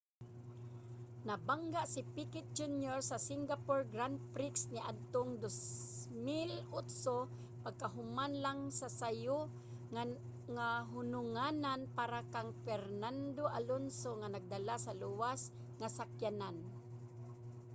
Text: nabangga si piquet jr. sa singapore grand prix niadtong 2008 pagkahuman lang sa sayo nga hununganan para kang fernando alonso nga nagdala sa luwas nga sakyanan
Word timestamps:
nabangga 1.27 1.81
si 1.93 2.01
piquet 2.13 2.47
jr. 2.59 2.97
sa 3.09 3.17
singapore 3.29 3.83
grand 3.93 4.17
prix 4.33 4.59
niadtong 4.75 5.31
2008 5.41 7.63
pagkahuman 7.63 8.33
lang 8.45 8.59
sa 8.79 8.87
sayo 8.99 9.39
nga 10.55 10.67
hununganan 10.93 11.81
para 11.97 12.19
kang 12.33 12.51
fernando 12.65 13.43
alonso 13.59 14.11
nga 14.19 14.29
nagdala 14.35 14.75
sa 14.85 14.97
luwas 15.01 15.41
nga 15.79 15.89
sakyanan 15.97 16.55